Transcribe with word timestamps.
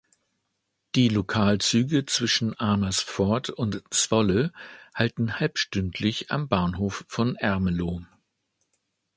Die 0.95 1.09
Lokalzüge 1.09 2.07
zwischen 2.07 2.59
Amersfoort 2.59 3.51
und 3.51 3.83
Zwolle 3.91 4.51
halten 4.95 5.39
halbstündlich 5.39 6.31
am 6.31 6.47
Bahnhof 6.47 7.05
von 7.07 7.35
Ermelo. 7.35 8.01